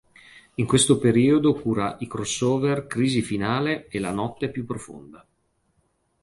In 0.55 0.65
questo 0.65 0.97
periodo 0.97 1.53
cura 1.53 1.97
i 1.99 2.07
crossover 2.07 2.87
"Crisi 2.87 3.21
finale" 3.21 3.87
e 3.87 3.99
"La 3.99 4.09
notte 4.09 4.49
più 4.49 4.65
profonda". 4.65 5.23